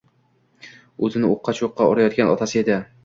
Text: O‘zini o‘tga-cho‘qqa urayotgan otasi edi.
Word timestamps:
O‘zini 1.07 1.29
o‘tga-cho‘qqa 1.35 1.91
urayotgan 1.93 2.33
otasi 2.33 2.63
edi. 2.65 2.81